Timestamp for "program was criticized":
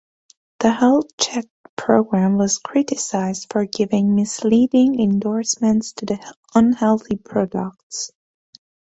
1.75-3.45